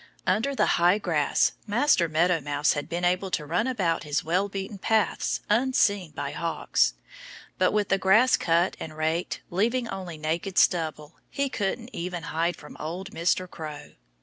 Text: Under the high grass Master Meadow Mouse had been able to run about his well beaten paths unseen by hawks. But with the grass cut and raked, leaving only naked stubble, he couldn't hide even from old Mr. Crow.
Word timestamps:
Under 0.25 0.55
the 0.55 0.65
high 0.81 0.97
grass 0.97 1.51
Master 1.67 2.09
Meadow 2.09 2.41
Mouse 2.41 2.73
had 2.73 2.89
been 2.89 3.05
able 3.05 3.29
to 3.29 3.45
run 3.45 3.67
about 3.67 4.01
his 4.01 4.23
well 4.23 4.49
beaten 4.49 4.79
paths 4.79 5.41
unseen 5.47 6.09
by 6.09 6.31
hawks. 6.31 6.95
But 7.59 7.71
with 7.71 7.89
the 7.89 7.99
grass 7.99 8.35
cut 8.35 8.75
and 8.79 8.97
raked, 8.97 9.41
leaving 9.51 9.87
only 9.89 10.17
naked 10.17 10.57
stubble, 10.57 11.17
he 11.29 11.49
couldn't 11.49 11.93
hide 11.93 11.93
even 11.95 12.53
from 12.55 12.77
old 12.79 13.11
Mr. 13.11 13.47
Crow. 13.47 13.91